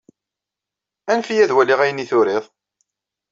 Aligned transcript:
Anef-iyi 1.11 1.41
ad 1.43 1.51
waliɣ 1.55 1.79
ayen 1.81 2.03
i 2.03 2.05
turiḍ. 2.09 2.45